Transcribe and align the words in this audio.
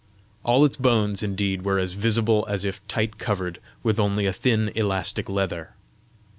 All 0.43 0.65
its 0.65 0.77
bones, 0.77 1.21
indeed, 1.21 1.61
were 1.61 1.77
as 1.77 1.93
visible 1.93 2.43
as 2.49 2.65
if 2.65 2.81
tight 2.87 3.19
covered 3.19 3.59
with 3.83 3.99
only 3.99 4.25
a 4.25 4.33
thin 4.33 4.69
elastic 4.73 5.29
leather. 5.29 5.75